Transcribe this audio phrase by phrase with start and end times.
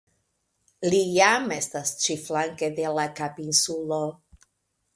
[0.93, 4.01] Li jam estas ĉi-flanke de la Kapinsulo.